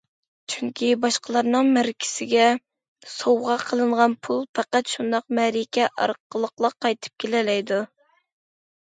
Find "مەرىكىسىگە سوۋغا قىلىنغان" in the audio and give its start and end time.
1.75-4.17